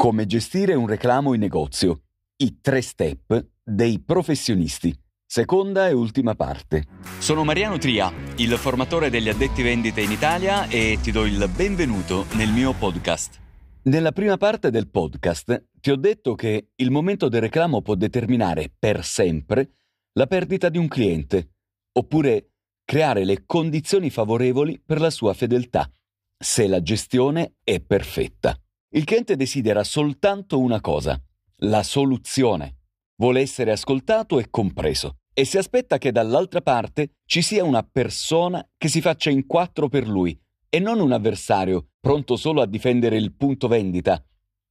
Come 0.00 0.26
gestire 0.26 0.74
un 0.74 0.86
reclamo 0.86 1.34
in 1.34 1.40
negozio. 1.40 2.02
I 2.36 2.60
tre 2.60 2.82
step 2.82 3.46
dei 3.64 3.98
professionisti. 3.98 4.96
Seconda 5.26 5.88
e 5.88 5.92
ultima 5.92 6.36
parte. 6.36 6.84
Sono 7.18 7.42
Mariano 7.42 7.78
Tria, 7.78 8.12
il 8.36 8.52
formatore 8.52 9.10
degli 9.10 9.28
addetti 9.28 9.60
vendite 9.60 10.00
in 10.00 10.12
Italia 10.12 10.68
e 10.68 11.00
ti 11.02 11.10
do 11.10 11.24
il 11.24 11.50
benvenuto 11.52 12.26
nel 12.36 12.48
mio 12.50 12.74
podcast. 12.74 13.40
Nella 13.82 14.12
prima 14.12 14.36
parte 14.36 14.70
del 14.70 14.88
podcast 14.88 15.70
ti 15.80 15.90
ho 15.90 15.96
detto 15.96 16.36
che 16.36 16.68
il 16.76 16.92
momento 16.92 17.28
del 17.28 17.40
reclamo 17.40 17.82
può 17.82 17.96
determinare 17.96 18.70
per 18.78 19.04
sempre 19.04 19.70
la 20.12 20.28
perdita 20.28 20.68
di 20.68 20.78
un 20.78 20.86
cliente, 20.86 21.54
oppure 21.94 22.52
creare 22.84 23.24
le 23.24 23.42
condizioni 23.46 24.10
favorevoli 24.10 24.80
per 24.80 25.00
la 25.00 25.10
sua 25.10 25.34
fedeltà, 25.34 25.90
se 26.38 26.68
la 26.68 26.80
gestione 26.82 27.56
è 27.64 27.80
perfetta. 27.80 28.56
Il 28.90 29.04
cliente 29.04 29.36
desidera 29.36 29.84
soltanto 29.84 30.58
una 30.58 30.80
cosa, 30.80 31.20
la 31.56 31.82
soluzione. 31.82 32.76
Vuole 33.16 33.40
essere 33.40 33.70
ascoltato 33.70 34.38
e 34.38 34.48
compreso 34.48 35.18
e 35.34 35.44
si 35.44 35.58
aspetta 35.58 35.98
che 35.98 36.10
dall'altra 36.10 36.62
parte 36.62 37.16
ci 37.26 37.42
sia 37.42 37.64
una 37.64 37.82
persona 37.82 38.66
che 38.78 38.88
si 38.88 39.02
faccia 39.02 39.28
in 39.28 39.44
quattro 39.46 39.90
per 39.90 40.08
lui 40.08 40.40
e 40.70 40.78
non 40.78 41.00
un 41.00 41.12
avversario 41.12 41.88
pronto 42.00 42.36
solo 42.36 42.62
a 42.62 42.66
difendere 42.66 43.18
il 43.18 43.34
punto 43.34 43.68
vendita, 43.68 44.24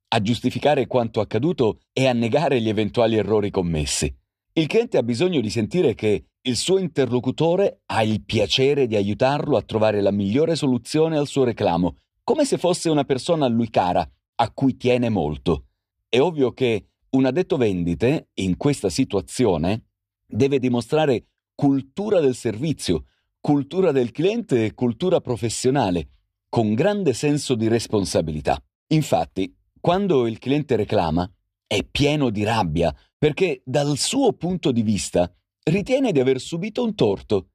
a 0.08 0.22
giustificare 0.22 0.88
quanto 0.88 1.20
accaduto 1.20 1.82
e 1.94 2.08
a 2.08 2.14
negare 2.14 2.60
gli 2.60 2.70
eventuali 2.70 3.18
errori 3.18 3.52
commessi. 3.52 4.12
Il 4.54 4.66
cliente 4.66 4.98
ha 4.98 5.04
bisogno 5.04 5.42
di 5.42 5.52
sentire 5.52 5.94
che 5.94 6.30
il 6.42 6.56
suo 6.56 6.80
interlocutore 6.80 7.82
ha 7.86 8.02
il 8.02 8.24
piacere 8.24 8.88
di 8.88 8.96
aiutarlo 8.96 9.58
a 9.58 9.62
trovare 9.62 10.02
la 10.02 10.12
migliore 10.12 10.56
soluzione 10.56 11.18
al 11.18 11.28
suo 11.28 11.44
reclamo 11.44 11.98
come 12.28 12.44
se 12.44 12.58
fosse 12.58 12.90
una 12.90 13.06
persona 13.06 13.46
a 13.46 13.48
lui 13.48 13.70
cara, 13.70 14.06
a 14.36 14.52
cui 14.52 14.76
tiene 14.76 15.08
molto. 15.08 15.68
È 16.10 16.20
ovvio 16.20 16.52
che 16.52 16.90
un 17.12 17.24
addetto 17.24 17.56
vendite, 17.56 18.32
in 18.34 18.58
questa 18.58 18.90
situazione, 18.90 19.86
deve 20.26 20.60
dimostrare 20.60 21.28
cultura 21.56 22.20
del 22.20 22.36
servizio, 22.36 23.06
cultura 23.40 23.94
del 23.94 24.12
cliente 24.12 24.66
e 24.66 24.74
cultura 24.74 25.22
professionale, 25.22 26.10
con 26.50 26.74
grande 26.74 27.14
senso 27.14 27.56
di 27.56 27.70
responsabilità. 27.70 28.62
Infatti, 28.88 29.56
quando 29.80 30.28
il 30.28 30.38
cliente 30.38 30.76
reclama, 30.76 31.32
è 31.66 31.82
pieno 31.86 32.30
di 32.30 32.44
rabbia 32.44 32.94
perché 33.18 33.62
dal 33.64 33.98
suo 33.98 34.34
punto 34.34 34.74
di 34.74 34.82
vista 34.82 35.34
ritiene 35.64 36.12
di 36.12 36.20
aver 36.20 36.42
subito 36.42 36.84
un 36.84 36.94
torto 36.94 37.52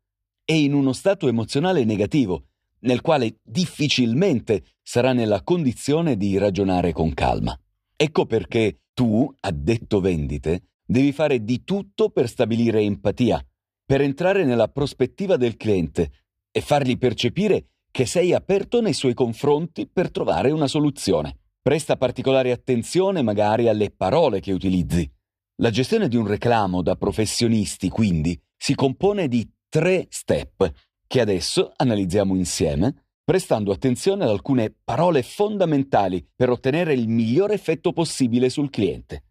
e 0.47 0.63
in 0.63 0.73
uno 0.73 0.95
stato 0.95 1.29
emozionale 1.29 1.85
negativo 1.85 2.47
nel 2.83 3.01
quale 3.01 3.39
difficilmente 3.43 4.65
sarà 4.83 5.13
nella 5.13 5.43
condizione 5.43 6.17
di 6.17 6.39
ragionare 6.39 6.93
con 6.93 7.13
calma. 7.15 7.59
Ecco 7.97 8.27
perché 8.27 8.83
tu, 8.95 9.33
addetto 9.41 10.01
vendite, 10.01 10.71
devi 10.85 11.13
fare 11.13 11.43
di 11.45 11.65
tutto 11.65 12.11
per 12.11 12.29
stabilire 12.29 12.81
empatia, 12.81 13.45
per 13.85 14.01
entrare 14.01 14.45
nella 14.45 14.69
prospettiva 14.69 15.37
del 15.37 15.57
cliente 15.57 16.11
e 16.51 16.61
fargli 16.61 16.99
percepire 16.99 17.67
che 17.91 18.07
sei 18.07 18.33
aperto 18.33 18.81
nei 18.81 18.95
suoi 18.95 19.15
confronti 19.15 19.87
per 19.87 20.11
trovare 20.11 20.51
una 20.51 20.67
soluzione. 20.67 21.37
Presta 21.61 21.97
particolare 21.97 22.51
attenzione 22.51 23.23
magari 23.23 23.69
alle 23.69 23.91
parole 23.91 24.41
che 24.41 24.53
utilizzi. 24.53 25.09
La 25.57 25.71
gestione 25.71 26.09
di 26.09 26.17
un 26.17 26.27
reclamo 26.27 26.83
da 26.83 26.97
professionisti, 26.97 27.89
quindi, 27.89 28.39
si 28.57 28.75
compone 28.75 29.29
di 29.29 29.49
tre 29.69 30.07
step 30.09 30.71
che 31.13 31.21
adesso 31.21 31.75
analizziamo 31.77 32.35
insieme, 32.35 33.09
prestando 33.23 33.71
attenzione 33.71 34.25
ad 34.25 34.31
alcune 34.31 34.75
parole 34.83 35.23
fondamentali 35.23 36.27
per 36.35 36.49
ottenere 36.49 36.95
il 36.95 37.07
miglior 37.07 37.51
effetto 37.51 37.93
possibile 37.93 38.49
sul 38.49 38.71
cliente. 38.71 39.25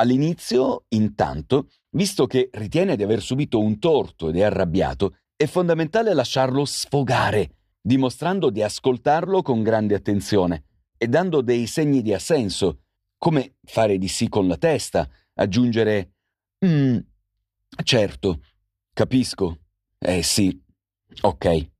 All'inizio, 0.00 0.86
intanto, 0.88 1.68
visto 1.90 2.26
che 2.26 2.48
ritiene 2.54 2.96
di 2.96 3.04
aver 3.04 3.22
subito 3.22 3.60
un 3.60 3.78
torto 3.78 4.30
ed 4.30 4.36
è 4.38 4.42
arrabbiato, 4.42 5.18
è 5.36 5.46
fondamentale 5.46 6.12
lasciarlo 6.12 6.64
sfogare, 6.64 7.50
dimostrando 7.80 8.50
di 8.50 8.60
ascoltarlo 8.60 9.40
con 9.40 9.62
grande 9.62 9.94
attenzione 9.94 10.64
e 10.96 11.06
dando 11.06 11.40
dei 11.40 11.68
segni 11.68 12.02
di 12.02 12.12
assenso, 12.12 12.80
come 13.16 13.58
fare 13.62 13.96
di 13.96 14.08
sì 14.08 14.28
con 14.28 14.48
la 14.48 14.56
testa, 14.56 15.08
aggiungere 15.34 16.14
Mm, 16.66 16.98
certo, 17.84 18.40
capisco. 18.92 19.58
Eh 20.00 20.24
sì, 20.24 20.60
Ok. 21.22 21.70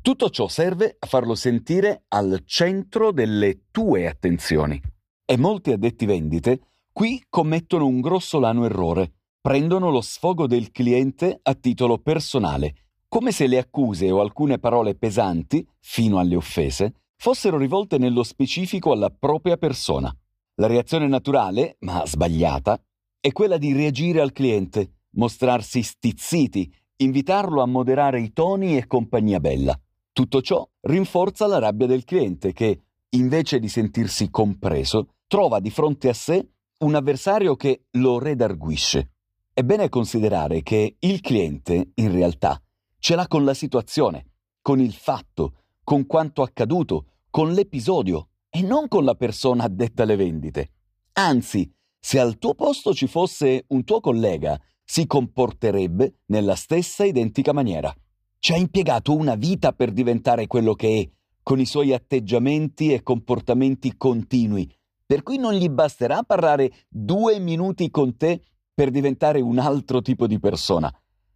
Tutto 0.00 0.30
ciò 0.30 0.46
serve 0.48 0.96
a 0.98 1.06
farlo 1.06 1.34
sentire 1.34 2.04
al 2.08 2.42
centro 2.46 3.10
delle 3.10 3.64
tue 3.70 4.06
attenzioni. 4.06 4.80
E 5.24 5.36
molti 5.36 5.72
addetti 5.72 6.06
vendite 6.06 6.60
qui 6.92 7.24
commettono 7.28 7.86
un 7.86 8.00
grossolano 8.00 8.64
errore. 8.64 9.14
Prendono 9.40 9.90
lo 9.90 10.00
sfogo 10.00 10.46
del 10.46 10.70
cliente 10.70 11.38
a 11.42 11.54
titolo 11.54 11.98
personale, 11.98 12.74
come 13.08 13.32
se 13.32 13.46
le 13.46 13.58
accuse 13.58 14.10
o 14.10 14.20
alcune 14.20 14.58
parole 14.58 14.94
pesanti, 14.94 15.66
fino 15.78 16.18
alle 16.18 16.36
offese, 16.36 16.94
fossero 17.16 17.56
rivolte 17.56 17.98
nello 17.98 18.22
specifico 18.22 18.92
alla 18.92 19.10
propria 19.10 19.56
persona. 19.56 20.14
La 20.56 20.66
reazione 20.66 21.06
naturale, 21.06 21.76
ma 21.80 22.04
sbagliata, 22.06 22.80
è 23.20 23.32
quella 23.32 23.58
di 23.58 23.72
reagire 23.72 24.20
al 24.20 24.32
cliente, 24.32 25.00
mostrarsi 25.12 25.82
stizziti 25.82 26.72
invitarlo 26.98 27.62
a 27.62 27.66
moderare 27.66 28.20
i 28.20 28.32
toni 28.32 28.76
e 28.76 28.86
compagnia 28.86 29.40
bella. 29.40 29.78
Tutto 30.12 30.40
ciò 30.40 30.66
rinforza 30.82 31.46
la 31.46 31.58
rabbia 31.58 31.86
del 31.86 32.04
cliente 32.04 32.52
che, 32.52 32.80
invece 33.10 33.58
di 33.58 33.68
sentirsi 33.68 34.30
compreso, 34.30 35.16
trova 35.26 35.60
di 35.60 35.70
fronte 35.70 36.08
a 36.08 36.14
sé 36.14 36.48
un 36.78 36.94
avversario 36.94 37.56
che 37.56 37.86
lo 37.92 38.18
redarguisce. 38.18 39.10
È 39.52 39.62
bene 39.62 39.88
considerare 39.88 40.62
che 40.62 40.96
il 40.98 41.20
cliente, 41.20 41.92
in 41.94 42.12
realtà, 42.12 42.60
ce 42.98 43.14
l'ha 43.14 43.26
con 43.26 43.44
la 43.44 43.54
situazione, 43.54 44.32
con 44.60 44.80
il 44.80 44.92
fatto, 44.92 45.54
con 45.82 46.06
quanto 46.06 46.42
accaduto, 46.42 47.06
con 47.30 47.52
l'episodio 47.52 48.28
e 48.48 48.62
non 48.62 48.88
con 48.88 49.04
la 49.04 49.14
persona 49.14 49.64
addetta 49.64 50.02
alle 50.02 50.16
vendite. 50.16 50.70
Anzi, 51.12 51.70
se 51.98 52.18
al 52.18 52.38
tuo 52.38 52.54
posto 52.54 52.94
ci 52.94 53.06
fosse 53.06 53.64
un 53.68 53.84
tuo 53.84 54.00
collega 54.00 54.60
si 54.88 55.06
comporterebbe 55.06 56.20
nella 56.26 56.54
stessa 56.54 57.04
identica 57.04 57.52
maniera. 57.52 57.92
Ci 58.38 58.52
ha 58.52 58.56
impiegato 58.56 59.14
una 59.14 59.34
vita 59.34 59.72
per 59.72 59.90
diventare 59.90 60.46
quello 60.46 60.74
che 60.74 61.00
è, 61.00 61.10
con 61.42 61.58
i 61.58 61.66
suoi 61.66 61.92
atteggiamenti 61.92 62.92
e 62.92 63.02
comportamenti 63.02 63.96
continui, 63.96 64.72
per 65.04 65.22
cui 65.22 65.38
non 65.38 65.54
gli 65.54 65.68
basterà 65.68 66.22
parlare 66.22 66.72
due 66.88 67.40
minuti 67.40 67.90
con 67.90 68.16
te 68.16 68.42
per 68.72 68.90
diventare 68.90 69.40
un 69.40 69.58
altro 69.58 70.00
tipo 70.00 70.26
di 70.26 70.38
persona. 70.38 70.92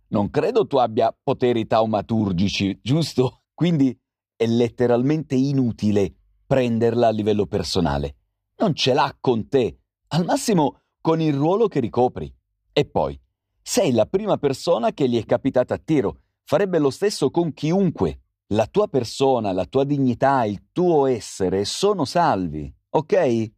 Non 0.08 0.30
credo 0.30 0.66
tu 0.66 0.76
abbia 0.76 1.16
poteri 1.20 1.66
taumaturgici, 1.66 2.78
giusto? 2.82 3.42
Quindi 3.52 3.96
è 4.36 4.46
letteralmente 4.46 5.34
inutile 5.34 6.14
prenderla 6.46 7.08
a 7.08 7.12
livello 7.12 7.46
personale. 7.46 8.16
Non 8.56 8.74
ce 8.74 8.92
l'ha 8.92 9.16
con 9.20 9.48
te, 9.48 9.78
al 10.08 10.24
massimo 10.24 10.82
con 11.00 11.20
il 11.20 11.34
ruolo 11.34 11.68
che 11.68 11.80
ricopri. 11.80 12.32
E 12.72 12.84
poi, 12.84 13.18
sei 13.62 13.92
la 13.92 14.06
prima 14.06 14.36
persona 14.36 14.92
che 14.92 15.08
gli 15.08 15.18
è 15.18 15.24
capitata 15.24 15.74
a 15.74 15.80
tiro. 15.82 16.22
Farebbe 16.44 16.78
lo 16.78 16.90
stesso 16.90 17.30
con 17.30 17.52
chiunque. 17.52 18.22
La 18.48 18.66
tua 18.66 18.88
persona, 18.88 19.52
la 19.52 19.66
tua 19.66 19.84
dignità, 19.84 20.44
il 20.44 20.64
tuo 20.72 21.06
essere 21.06 21.64
sono 21.64 22.04
salvi, 22.04 22.72
ok? 22.90 23.50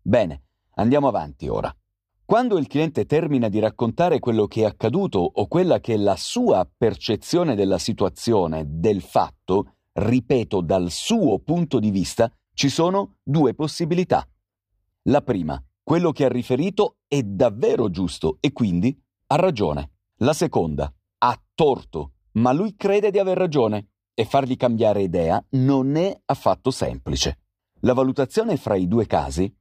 Bene, 0.00 0.42
andiamo 0.76 1.08
avanti 1.08 1.48
ora. 1.48 1.74
Quando 2.24 2.58
il 2.58 2.66
cliente 2.66 3.04
termina 3.04 3.48
di 3.48 3.58
raccontare 3.58 4.18
quello 4.18 4.46
che 4.46 4.62
è 4.62 4.64
accaduto 4.64 5.18
o 5.18 5.46
quella 5.46 5.80
che 5.80 5.94
è 5.94 5.96
la 5.96 6.16
sua 6.16 6.66
percezione 6.76 7.54
della 7.54 7.78
situazione, 7.78 8.64
del 8.66 9.02
fatto, 9.02 9.76
ripeto, 9.92 10.60
dal 10.60 10.90
suo 10.90 11.38
punto 11.38 11.78
di 11.78 11.90
vista, 11.90 12.30
ci 12.52 12.68
sono 12.68 13.16
due 13.22 13.54
possibilità. 13.54 14.26
La 15.04 15.22
prima, 15.22 15.62
quello 15.82 16.12
che 16.12 16.26
ha 16.26 16.28
riferito 16.28 16.96
è 17.06 17.22
davvero 17.22 17.88
giusto 17.90 18.36
e 18.40 18.52
quindi 18.52 18.94
ha 19.30 19.36
ragione. 19.36 19.90
La 20.20 20.32
seconda, 20.32 20.92
ha 21.18 21.42
torto, 21.54 22.12
ma 22.32 22.52
lui 22.52 22.74
crede 22.76 23.10
di 23.10 23.18
aver 23.18 23.36
ragione 23.36 23.88
e 24.14 24.24
fargli 24.24 24.56
cambiare 24.56 25.02
idea 25.02 25.42
non 25.50 25.96
è 25.96 26.18
affatto 26.24 26.70
semplice. 26.70 27.38
La 27.80 27.92
valutazione 27.92 28.56
fra 28.56 28.74
i 28.74 28.88
due 28.88 29.06
casi, 29.06 29.54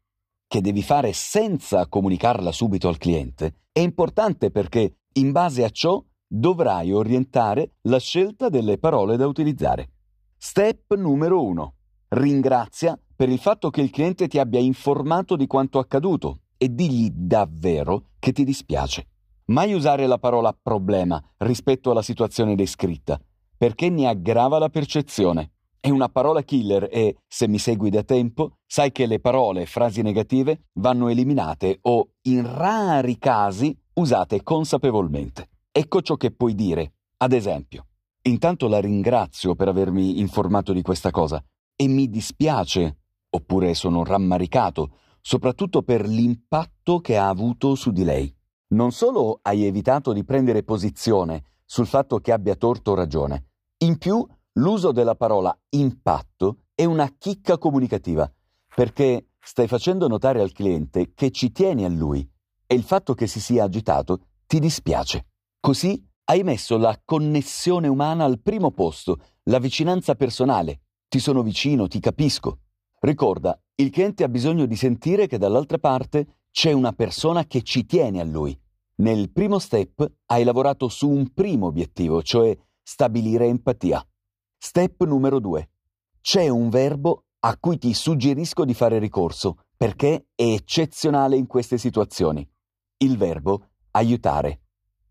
che 0.47 0.61
devi 0.61 0.81
fare 0.81 1.11
senza 1.13 1.87
comunicarla 1.87 2.51
subito 2.51 2.87
al 2.87 2.97
cliente, 2.97 3.65
è 3.71 3.79
importante 3.79 4.51
perché 4.51 4.99
in 5.13 5.31
base 5.31 5.63
a 5.63 5.69
ciò 5.69 6.03
dovrai 6.25 6.91
orientare 6.91 7.75
la 7.81 7.99
scelta 7.99 8.49
delle 8.49 8.77
parole 8.77 9.17
da 9.17 9.27
utilizzare. 9.27 9.89
Step 10.37 10.95
numero 10.95 11.43
1. 11.43 11.75
Ringrazia 12.09 12.97
per 13.15 13.29
il 13.29 13.39
fatto 13.39 13.69
che 13.69 13.81
il 13.81 13.89
cliente 13.89 14.27
ti 14.27 14.39
abbia 14.39 14.59
informato 14.59 15.35
di 15.35 15.45
quanto 15.45 15.77
accaduto 15.77 16.41
e 16.57 16.73
digli 16.73 17.11
davvero 17.11 18.11
che 18.17 18.31
ti 18.31 18.43
dispiace. 18.43 19.07
Mai 19.49 19.71
usare 19.73 20.07
la 20.07 20.17
parola 20.17 20.51
problema 20.51 21.23
rispetto 21.37 21.91
alla 21.91 22.01
situazione 22.01 22.53
descritta, 22.53 23.17
perché 23.55 23.89
ne 23.89 24.05
aggrava 24.07 24.59
la 24.59 24.67
percezione. 24.67 25.51
È 25.79 25.89
una 25.89 26.09
parola 26.09 26.41
killer 26.41 26.89
e, 26.91 27.15
se 27.25 27.47
mi 27.47 27.57
segui 27.57 27.89
da 27.89 28.03
tempo, 28.03 28.57
sai 28.65 28.91
che 28.91 29.05
le 29.05 29.21
parole 29.21 29.61
e 29.61 29.65
frasi 29.65 30.01
negative 30.01 30.65
vanno 30.73 31.07
eliminate 31.07 31.79
o, 31.83 32.09
in 32.23 32.43
rari 32.57 33.17
casi, 33.17 33.73
usate 33.93 34.43
consapevolmente. 34.43 35.47
Ecco 35.71 36.01
ciò 36.01 36.15
che 36.15 36.31
puoi 36.31 36.53
dire. 36.53 36.95
Ad 37.19 37.31
esempio, 37.31 37.85
intanto 38.23 38.67
la 38.67 38.81
ringrazio 38.81 39.55
per 39.55 39.69
avermi 39.69 40.19
informato 40.19 40.73
di 40.73 40.81
questa 40.81 41.09
cosa 41.09 41.41
e 41.73 41.87
mi 41.87 42.09
dispiace, 42.09 42.97
oppure 43.29 43.73
sono 43.75 44.03
rammaricato, 44.03 44.97
soprattutto 45.21 45.83
per 45.83 46.05
l'impatto 46.05 46.99
che 46.99 47.15
ha 47.15 47.29
avuto 47.29 47.75
su 47.75 47.91
di 47.91 48.03
lei. 48.03 48.36
Non 48.69 48.91
solo 48.91 49.39
hai 49.43 49.63
evitato 49.63 50.11
di 50.11 50.25
prendere 50.25 50.61
posizione 50.61 51.43
sul 51.63 51.87
fatto 51.87 52.19
che 52.19 52.33
abbia 52.33 52.55
torto 52.55 52.91
o 52.91 52.95
ragione, 52.95 53.45
in 53.79 53.97
più 53.97 54.25
l'uso 54.53 54.91
della 54.91 55.15
parola 55.15 55.57
impatto 55.69 56.63
è 56.75 56.83
una 56.83 57.09
chicca 57.17 57.57
comunicativa, 57.57 58.29
perché 58.75 59.29
stai 59.39 59.67
facendo 59.67 60.09
notare 60.09 60.41
al 60.41 60.51
cliente 60.51 61.13
che 61.13 61.31
ci 61.31 61.53
tieni 61.53 61.85
a 61.85 61.89
lui 61.89 62.29
e 62.65 62.75
il 62.75 62.83
fatto 62.83 63.13
che 63.13 63.25
si 63.25 63.39
sia 63.39 63.63
agitato 63.63 64.19
ti 64.45 64.59
dispiace. 64.59 65.27
Così 65.61 66.05
hai 66.25 66.43
messo 66.43 66.77
la 66.77 66.99
connessione 67.05 67.87
umana 67.87 68.25
al 68.25 68.41
primo 68.41 68.71
posto, 68.71 69.19
la 69.43 69.59
vicinanza 69.59 70.15
personale. 70.15 70.81
Ti 71.07 71.19
sono 71.19 71.41
vicino, 71.41 71.87
ti 71.87 72.01
capisco. 72.01 72.59
Ricorda, 72.99 73.57
il 73.75 73.91
cliente 73.91 74.25
ha 74.25 74.29
bisogno 74.29 74.65
di 74.65 74.75
sentire 74.75 75.27
che 75.27 75.37
dall'altra 75.37 75.77
parte 75.77 76.36
c'è 76.57 76.71
una 76.71 76.91
persona 76.91 77.45
che 77.45 77.61
ci 77.61 77.85
tiene 77.85 78.19
a 78.19 78.23
lui. 78.23 78.59
Nel 78.95 79.31
primo 79.31 79.59
step 79.59 80.11
hai 80.25 80.43
lavorato 80.43 80.87
su 80.87 81.07
un 81.07 81.31
primo 81.31 81.67
obiettivo, 81.67 82.23
cioè 82.23 82.57
stabilire 82.81 83.45
empatia. 83.45 84.03
Step 84.57 85.03
numero 85.03 85.39
due. 85.39 85.69
C'è 86.19 86.47
un 86.47 86.69
verbo 86.69 87.25
a 87.41 87.55
cui 87.59 87.77
ti 87.77 87.93
suggerisco 87.93 88.65
di 88.65 88.73
fare 88.73 88.97
ricorso 88.97 89.65
perché 89.77 90.29
è 90.33 90.41
eccezionale 90.41 91.35
in 91.35 91.45
queste 91.45 91.77
situazioni. 91.77 92.43
Il 93.03 93.19
verbo 93.19 93.67
aiutare. 93.91 94.61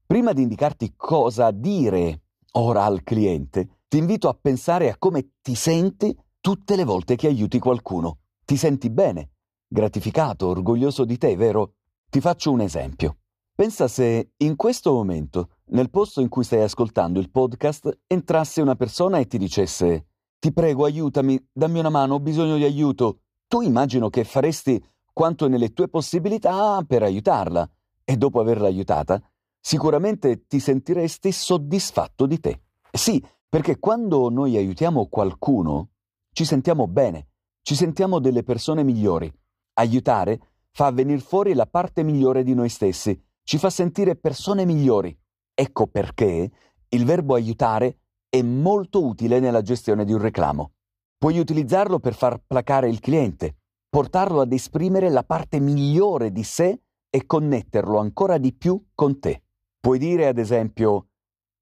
Prima 0.04 0.32
di 0.32 0.42
indicarti 0.42 0.94
cosa 0.96 1.52
dire 1.52 2.22
ora 2.54 2.82
al 2.82 3.04
cliente, 3.04 3.82
ti 3.86 3.98
invito 3.98 4.28
a 4.28 4.34
pensare 4.34 4.90
a 4.90 4.96
come 4.98 5.34
ti 5.42 5.54
senti 5.54 6.12
tutte 6.40 6.74
le 6.74 6.82
volte 6.82 7.14
che 7.14 7.28
aiuti 7.28 7.60
qualcuno. 7.60 8.18
Ti 8.44 8.56
senti 8.56 8.90
bene, 8.90 9.35
gratificato, 9.76 10.48
orgoglioso 10.48 11.04
di 11.04 11.18
te, 11.18 11.36
vero? 11.36 11.74
Ti 12.08 12.18
faccio 12.22 12.50
un 12.50 12.62
esempio. 12.62 13.18
Pensa 13.54 13.88
se 13.88 14.30
in 14.38 14.56
questo 14.56 14.90
momento, 14.90 15.50
nel 15.66 15.90
posto 15.90 16.22
in 16.22 16.30
cui 16.30 16.44
stai 16.44 16.62
ascoltando 16.62 17.20
il 17.20 17.30
podcast, 17.30 17.98
entrasse 18.06 18.62
una 18.62 18.74
persona 18.74 19.18
e 19.18 19.26
ti 19.26 19.36
dicesse 19.36 20.06
Ti 20.38 20.50
prego, 20.54 20.86
aiutami, 20.86 21.38
dammi 21.52 21.78
una 21.78 21.90
mano, 21.90 22.14
ho 22.14 22.20
bisogno 22.20 22.56
di 22.56 22.64
aiuto. 22.64 23.20
Tu 23.46 23.60
immagino 23.60 24.08
che 24.08 24.24
faresti 24.24 24.82
quanto 25.12 25.44
è 25.44 25.48
nelle 25.48 25.74
tue 25.74 25.88
possibilità 25.88 26.82
per 26.86 27.02
aiutarla 27.02 27.70
e 28.02 28.16
dopo 28.16 28.40
averla 28.40 28.68
aiutata, 28.68 29.22
sicuramente 29.60 30.46
ti 30.46 30.58
sentiresti 30.58 31.30
soddisfatto 31.30 32.24
di 32.24 32.40
te. 32.40 32.62
Sì, 32.90 33.22
perché 33.46 33.78
quando 33.78 34.30
noi 34.30 34.56
aiutiamo 34.56 35.06
qualcuno, 35.08 35.90
ci 36.32 36.46
sentiamo 36.46 36.86
bene, 36.86 37.28
ci 37.60 37.74
sentiamo 37.74 38.20
delle 38.20 38.42
persone 38.42 38.82
migliori. 38.82 39.30
Aiutare 39.78 40.40
fa 40.70 40.90
venire 40.90 41.20
fuori 41.20 41.52
la 41.52 41.66
parte 41.66 42.02
migliore 42.02 42.42
di 42.42 42.54
noi 42.54 42.68
stessi, 42.70 43.20
ci 43.42 43.58
fa 43.58 43.68
sentire 43.68 44.16
persone 44.16 44.64
migliori. 44.64 45.16
Ecco 45.54 45.86
perché 45.86 46.50
il 46.88 47.04
verbo 47.04 47.34
aiutare 47.34 47.98
è 48.28 48.40
molto 48.42 49.04
utile 49.04 49.38
nella 49.38 49.60
gestione 49.60 50.04
di 50.04 50.12
un 50.12 50.20
reclamo. 50.20 50.72
Puoi 51.18 51.38
utilizzarlo 51.38 51.98
per 51.98 52.14
far 52.14 52.42
placare 52.46 52.88
il 52.88 53.00
cliente, 53.00 53.56
portarlo 53.88 54.40
ad 54.40 54.52
esprimere 54.52 55.10
la 55.10 55.24
parte 55.24 55.60
migliore 55.60 56.32
di 56.32 56.42
sé 56.42 56.80
e 57.10 57.26
connetterlo 57.26 57.98
ancora 57.98 58.38
di 58.38 58.54
più 58.54 58.82
con 58.94 59.18
te. 59.18 59.42
Puoi 59.78 59.98
dire, 59.98 60.26
ad 60.26 60.38
esempio, 60.38 61.08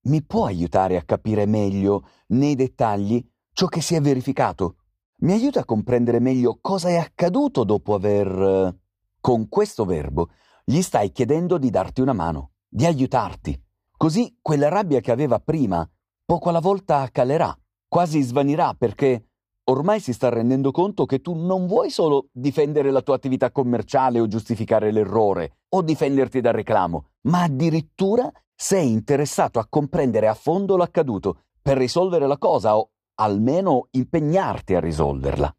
mi 0.02 0.22
può 0.22 0.46
aiutare 0.46 0.96
a 0.96 1.02
capire 1.02 1.46
meglio, 1.46 2.08
nei 2.28 2.54
dettagli, 2.54 3.24
ciò 3.52 3.66
che 3.66 3.80
si 3.80 3.94
è 3.94 4.00
verificato? 4.00 4.76
Mi 5.18 5.32
aiuta 5.32 5.60
a 5.60 5.64
comprendere 5.64 6.20
meglio 6.20 6.58
cosa 6.60 6.88
è 6.88 6.96
accaduto 6.96 7.64
dopo 7.64 7.94
aver... 7.94 8.76
Con 9.20 9.48
questo 9.48 9.86
verbo 9.86 10.28
gli 10.66 10.82
stai 10.82 11.10
chiedendo 11.10 11.56
di 11.56 11.70
darti 11.70 12.02
una 12.02 12.12
mano, 12.12 12.50
di 12.68 12.84
aiutarti. 12.84 13.58
Così 13.96 14.36
quella 14.42 14.68
rabbia 14.68 15.00
che 15.00 15.10
aveva 15.10 15.38
prima, 15.38 15.88
poco 16.26 16.50
alla 16.50 16.60
volta 16.60 17.08
calerà, 17.10 17.56
quasi 17.88 18.20
svanirà 18.20 18.74
perché 18.74 19.28
ormai 19.64 20.00
si 20.00 20.12
sta 20.12 20.28
rendendo 20.28 20.72
conto 20.72 21.06
che 21.06 21.20
tu 21.20 21.32
non 21.34 21.66
vuoi 21.66 21.88
solo 21.88 22.28
difendere 22.32 22.90
la 22.90 23.00
tua 23.00 23.14
attività 23.14 23.50
commerciale 23.50 24.20
o 24.20 24.26
giustificare 24.26 24.92
l'errore 24.92 25.60
o 25.70 25.80
difenderti 25.80 26.42
dal 26.42 26.52
reclamo, 26.52 27.06
ma 27.22 27.44
addirittura 27.44 28.30
sei 28.54 28.90
interessato 28.90 29.58
a 29.58 29.66
comprendere 29.66 30.28
a 30.28 30.34
fondo 30.34 30.76
l'accaduto 30.76 31.44
per 31.62 31.78
risolvere 31.78 32.26
la 32.26 32.36
cosa 32.36 32.76
o 32.76 32.90
almeno 33.16 33.88
impegnarti 33.90 34.74
a 34.74 34.80
risolverla. 34.80 35.54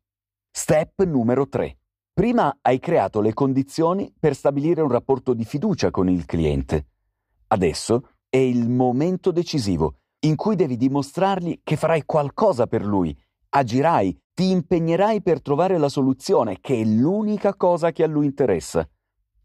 Step 0.52 1.04
numero 1.04 1.48
3. 1.48 1.78
Prima 2.14 2.58
hai 2.62 2.80
creato 2.80 3.20
le 3.22 3.34
condizioni 3.34 4.14
per 4.18 4.36
stabilire 4.36 4.82
un 4.82 4.90
rapporto 4.90 5.34
di 5.34 5.44
fiducia 5.44 5.92
con 5.92 6.10
il 6.10 6.26
cliente. 6.26 6.88
Adesso 7.48 8.10
è 8.30 8.38
il 8.38 8.70
momento 8.70 9.32
decisivo 9.32 9.98
in 10.26 10.36
cui 10.36 10.56
devi 10.56 10.78
dimostrargli 10.78 11.60
che 11.64 11.76
farai 11.76 12.04
qualcosa 12.06 12.68
per 12.68 12.84
lui, 12.84 13.16
agirai, 13.50 14.18
ti 14.34 14.50
impegnerai 14.50 15.22
per 15.22 15.42
trovare 15.42 15.78
la 15.78 15.90
soluzione, 15.90 16.60
che 16.60 16.82
è 16.82 16.84
l'unica 16.84 17.56
cosa 17.56 17.92
che 17.92 18.04
a 18.04 18.08
lui 18.08 18.26
interessa. 18.26 18.88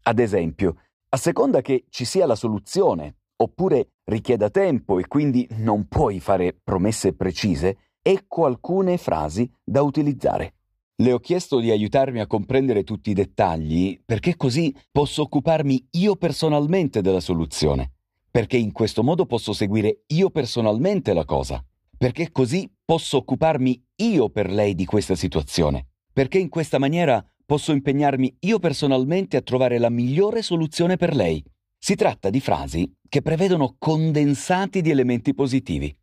Ad 0.03 0.19
esempio, 0.19 0.77
a 1.09 1.17
seconda 1.17 1.61
che 1.61 1.85
ci 1.89 2.03
sia 2.03 2.25
la 2.25 2.35
soluzione, 2.35 3.17
oppure 3.35 3.91
richieda 4.05 4.49
tempo 4.49 4.97
e 4.99 5.07
quindi 5.07 5.47
non 5.57 5.87
puoi 5.87 6.19
fare 6.19 6.59
promesse 6.63 7.13
precise, 7.13 7.90
ecco 8.01 8.45
alcune 8.45 8.97
frasi 8.97 9.49
da 9.63 9.81
utilizzare. 9.81 10.55
Le 11.01 11.13
ho 11.13 11.19
chiesto 11.19 11.59
di 11.59 11.71
aiutarmi 11.71 12.19
a 12.19 12.27
comprendere 12.27 12.83
tutti 12.83 13.09
i 13.09 13.15
dettagli 13.15 13.99
perché 14.05 14.35
così 14.35 14.75
posso 14.91 15.23
occuparmi 15.23 15.87
io 15.91 16.15
personalmente 16.15 17.01
della 17.01 17.19
soluzione, 17.19 17.93
perché 18.29 18.57
in 18.57 18.71
questo 18.71 19.03
modo 19.03 19.25
posso 19.25 19.53
seguire 19.53 20.03
io 20.07 20.29
personalmente 20.29 21.13
la 21.13 21.25
cosa, 21.25 21.63
perché 21.97 22.31
così 22.31 22.71
posso 22.85 23.17
occuparmi 23.17 23.83
io 23.95 24.29
per 24.29 24.49
lei 24.51 24.75
di 24.75 24.85
questa 24.85 25.15
situazione, 25.15 25.87
perché 26.13 26.37
in 26.37 26.49
questa 26.49 26.77
maniera 26.77 27.23
posso 27.45 27.71
impegnarmi 27.71 28.37
io 28.41 28.59
personalmente 28.59 29.37
a 29.37 29.41
trovare 29.41 29.77
la 29.77 29.89
migliore 29.89 30.41
soluzione 30.41 30.97
per 30.97 31.15
lei. 31.15 31.43
Si 31.77 31.95
tratta 31.95 32.29
di 32.29 32.39
frasi 32.39 32.91
che 33.09 33.21
prevedono 33.21 33.75
condensati 33.77 34.81
di 34.81 34.91
elementi 34.91 35.33
positivi. 35.33 35.93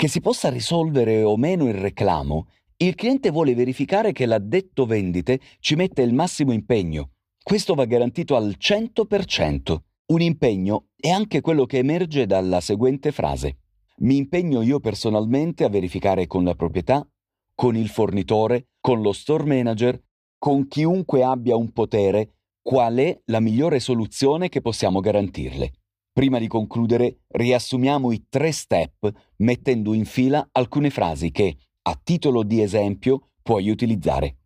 Che 0.00 0.06
si 0.06 0.20
possa 0.20 0.48
risolvere 0.48 1.24
o 1.24 1.36
meno 1.36 1.66
il 1.66 1.74
reclamo, 1.74 2.46
il 2.76 2.94
cliente 2.94 3.32
vuole 3.32 3.56
verificare 3.56 4.12
che 4.12 4.26
l'addetto 4.26 4.86
vendite 4.86 5.40
ci 5.58 5.74
mette 5.74 6.02
il 6.02 6.14
massimo 6.14 6.52
impegno. 6.52 7.14
Questo 7.42 7.74
va 7.74 7.84
garantito 7.84 8.36
al 8.36 8.54
100%. 8.56 9.76
Un 10.12 10.20
impegno 10.20 10.90
è 10.94 11.08
anche 11.08 11.40
quello 11.40 11.66
che 11.66 11.78
emerge 11.78 12.26
dalla 12.26 12.60
seguente 12.60 13.10
frase. 13.10 13.56
Mi 13.96 14.18
impegno 14.18 14.62
io 14.62 14.78
personalmente 14.78 15.64
a 15.64 15.68
verificare 15.68 16.28
con 16.28 16.44
la 16.44 16.54
proprietà, 16.54 17.04
con 17.52 17.74
il 17.74 17.88
fornitore, 17.88 18.68
con 18.80 19.02
lo 19.02 19.12
store 19.12 19.46
manager, 19.46 20.00
con 20.38 20.68
chiunque 20.68 21.24
abbia 21.24 21.56
un 21.56 21.72
potere, 21.72 22.34
qual 22.62 22.98
è 22.98 23.20
la 23.24 23.40
migliore 23.40 23.80
soluzione 23.80 24.48
che 24.48 24.60
possiamo 24.60 25.00
garantirle. 25.00 25.72
Prima 26.18 26.40
di 26.40 26.48
concludere, 26.48 27.20
riassumiamo 27.28 28.10
i 28.10 28.24
tre 28.28 28.50
step 28.50 29.08
mettendo 29.36 29.94
in 29.94 30.04
fila 30.04 30.48
alcune 30.50 30.90
frasi 30.90 31.30
che, 31.30 31.56
a 31.82 31.96
titolo 32.02 32.42
di 32.42 32.60
esempio, 32.60 33.28
puoi 33.40 33.70
utilizzare. 33.70 34.38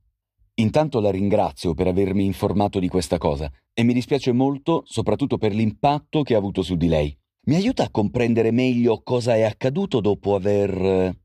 Intanto 0.56 1.00
la 1.00 1.10
ringrazio 1.10 1.72
per 1.72 1.86
avermi 1.86 2.26
informato 2.26 2.78
di 2.78 2.88
questa 2.88 3.16
cosa 3.16 3.50
e 3.72 3.84
mi 3.84 3.94
dispiace 3.94 4.32
molto 4.32 4.82
soprattutto 4.84 5.38
per 5.38 5.54
l'impatto 5.54 6.22
che 6.22 6.34
ha 6.34 6.36
avuto 6.36 6.60
su 6.60 6.76
di 6.76 6.88
lei. 6.88 7.18
Mi 7.46 7.54
aiuta 7.54 7.84
a 7.84 7.90
comprendere 7.90 8.50
meglio 8.50 9.00
cosa 9.02 9.34
è 9.34 9.40
accaduto 9.40 10.02
dopo 10.02 10.34
aver... 10.34 11.16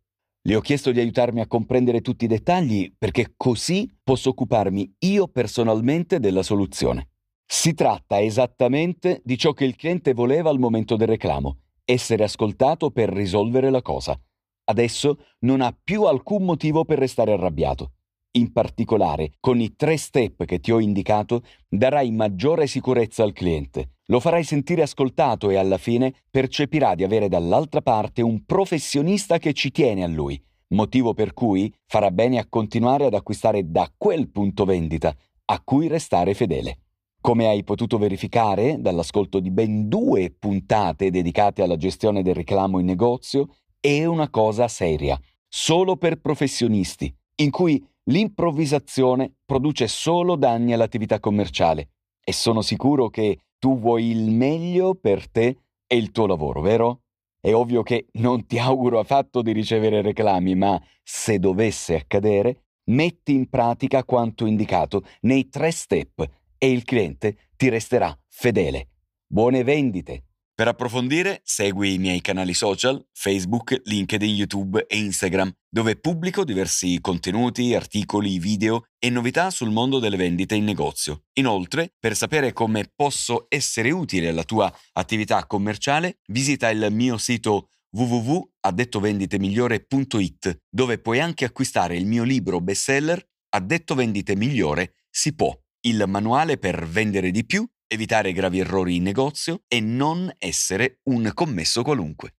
Le 0.42 0.56
ho 0.56 0.62
chiesto 0.62 0.94
di 0.94 1.02
aiutarmi 1.02 1.42
a 1.42 1.48
comprendere 1.48 2.00
tutti 2.00 2.24
i 2.24 2.30
dettagli 2.30 2.94
perché 2.98 3.34
così 3.36 3.94
posso 4.02 4.30
occuparmi 4.30 4.96
io 5.00 5.28
personalmente 5.28 6.22
della 6.22 6.42
soluzione. 6.42 7.10
Si 7.50 7.74
tratta 7.74 8.20
esattamente 8.20 9.22
di 9.24 9.38
ciò 9.38 9.54
che 9.54 9.64
il 9.64 9.78
cliente 9.78 10.14
voleva 10.14 10.50
al 10.50 10.60
momento 10.60 10.98
del 10.98 11.08
reclamo, 11.08 11.60
essere 11.86 12.26
ascoltato 12.26 12.92
per 12.92 13.10
risolvere 13.10 13.70
la 13.70 13.82
cosa. 13.82 14.20
Adesso 14.66 15.18
non 15.40 15.62
ha 15.62 15.74
più 15.82 16.04
alcun 16.04 16.44
motivo 16.44 16.84
per 16.84 17.00
restare 17.00 17.32
arrabbiato. 17.32 17.94
In 18.32 18.52
particolare, 18.52 19.36
con 19.40 19.62
i 19.62 19.78
tre 19.78 19.96
step 19.96 20.44
che 20.44 20.60
ti 20.60 20.74
ho 20.74 20.80
indicato, 20.80 21.42
darai 21.70 22.12
maggiore 22.12 22.68
sicurezza 22.68 23.24
al 23.24 23.32
cliente. 23.32 23.92
Lo 24.08 24.20
farai 24.20 24.44
sentire 24.44 24.82
ascoltato 24.82 25.50
e 25.50 25.56
alla 25.56 25.78
fine 25.78 26.14
percepirà 26.30 26.96
di 26.96 27.06
avere 27.06 27.30
dall'altra 27.30 27.82
parte 27.82 28.22
un 28.22 28.44
professionista 28.46 29.38
che 29.38 29.54
ci 29.54 29.72
tiene 29.72 30.04
a 30.04 30.08
lui, 30.08 30.40
motivo 30.74 31.14
per 31.14 31.34
cui 31.34 31.74
farà 31.86 32.12
bene 32.12 32.40
a 32.40 32.48
continuare 32.50 33.06
ad 33.06 33.14
acquistare 33.14 33.72
da 33.72 33.90
quel 33.98 34.30
punto 34.30 34.66
vendita 34.66 35.16
a 35.46 35.62
cui 35.64 35.88
restare 35.88 36.34
fedele. 36.34 36.80
Come 37.28 37.48
hai 37.48 37.66
potuto 37.66 37.98
verificare 37.98 38.80
dall'ascolto 38.80 39.42
di 39.42 39.52
ben 39.52 39.90
due 39.90 40.32
puntate 40.32 41.10
dedicate 41.10 41.62
alla 41.62 41.76
gestione 41.76 42.24
del 42.24 42.36
reclamo 42.36 42.80
in 42.80 42.86
negozio, 42.86 43.50
è 43.82 44.06
una 44.06 44.30
cosa 44.30 44.70
seria, 44.70 45.20
solo 45.46 45.98
per 45.98 46.22
professionisti, 46.22 47.14
in 47.42 47.52
cui 47.52 47.86
l'improvvisazione 48.06 49.40
produce 49.44 49.90
solo 49.90 50.38
danni 50.38 50.72
all'attività 50.72 51.20
commerciale. 51.20 51.90
E 52.24 52.32
sono 52.32 52.62
sicuro 52.62 53.10
che 53.10 53.40
tu 53.60 53.78
vuoi 53.78 54.10
il 54.10 54.32
meglio 54.32 54.96
per 54.96 55.30
te 55.30 55.58
e 55.86 55.98
il 55.98 56.12
tuo 56.12 56.28
lavoro, 56.28 56.62
vero? 56.62 57.02
È 57.42 57.54
ovvio 57.54 57.84
che 57.84 58.08
non 58.20 58.46
ti 58.46 58.58
auguro 58.58 59.00
affatto 59.00 59.42
di 59.42 59.52
ricevere 59.52 60.02
reclami, 60.02 60.56
ma 60.56 60.82
se 61.04 61.40
dovesse 61.40 61.96
accadere, 61.96 62.68
metti 62.86 63.34
in 63.34 63.50
pratica 63.50 64.06
quanto 64.06 64.46
indicato 64.46 65.04
nei 65.24 65.50
tre 65.50 65.72
step 65.72 66.26
e 66.58 66.72
il 66.72 66.84
cliente 66.84 67.52
ti 67.56 67.70
resterà 67.70 68.18
fedele. 68.28 68.90
Buone 69.26 69.64
vendite! 69.64 70.24
Per 70.58 70.68
approfondire, 70.68 71.42
segui 71.44 71.94
i 71.94 72.00
miei 72.00 72.20
canali 72.20 72.56
social, 72.56 73.00
Facebook, 73.14 73.80
LinkedIn, 73.84 74.36
YouTube 74.36 74.88
e 74.88 74.98
Instagram, 74.98 75.52
dove 75.70 75.98
pubblico 75.98 76.44
diversi 76.44 77.00
contenuti, 77.00 77.76
articoli, 77.76 78.40
video 78.40 78.88
e 78.98 79.12
novità 79.12 79.52
sul 79.52 79.70
mondo 79.70 80.00
delle 80.00 80.18
vendite 80.18 80.56
in 80.56 80.64
negozio. 80.64 81.26
Inoltre, 81.34 81.94
per 82.00 82.16
sapere 82.16 82.54
come 82.54 82.92
posso 82.96 83.46
essere 83.50 83.92
utile 83.92 84.30
alla 84.30 84.44
tua 84.44 84.76
attività 84.94 85.46
commerciale, 85.46 86.22
visita 86.30 86.72
il 86.72 86.88
mio 86.90 87.18
sito 87.18 87.70
www.addettovenditemigliore.it, 87.92 90.62
dove 90.68 90.98
puoi 90.98 91.20
anche 91.20 91.46
acquistare 91.46 91.96
il 91.96 92.08
mio 92.08 92.24
libro 92.24 92.62
bestseller 92.62 93.24
Addetto 93.50 93.96
Vendite 93.96 94.36
Migliore 94.36 94.96
si 95.10 95.34
può, 95.34 95.58
il 95.82 96.04
manuale 96.08 96.58
per 96.58 96.88
vendere 96.88 97.32
di 97.32 97.46
più 97.46 97.68
evitare 97.88 98.34
gravi 98.34 98.60
errori 98.60 98.96
in 98.96 99.04
negozio 99.04 99.64
e 99.68 99.80
non 99.80 100.30
essere 100.38 101.00
un 101.04 101.32
commesso 101.34 101.84
qualunque. 101.84 102.34